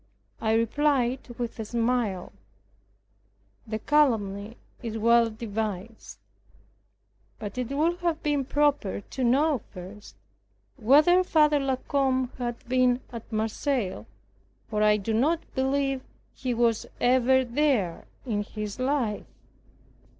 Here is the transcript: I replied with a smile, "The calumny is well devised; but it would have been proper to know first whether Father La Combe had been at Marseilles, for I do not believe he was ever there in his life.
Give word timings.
I 0.41 0.53
replied 0.53 1.29
with 1.37 1.59
a 1.59 1.65
smile, 1.65 2.31
"The 3.67 3.77
calumny 3.77 4.57
is 4.81 4.97
well 4.97 5.29
devised; 5.29 6.17
but 7.37 7.55
it 7.59 7.69
would 7.69 7.99
have 7.99 8.23
been 8.23 8.43
proper 8.45 9.01
to 9.01 9.23
know 9.23 9.61
first 9.71 10.15
whether 10.75 11.23
Father 11.23 11.59
La 11.59 11.75
Combe 11.75 12.31
had 12.39 12.67
been 12.67 13.01
at 13.11 13.31
Marseilles, 13.31 14.05
for 14.67 14.81
I 14.81 14.97
do 14.97 15.13
not 15.13 15.41
believe 15.53 16.01
he 16.33 16.55
was 16.55 16.87
ever 16.99 17.45
there 17.45 18.07
in 18.25 18.41
his 18.41 18.79
life. 18.79 19.27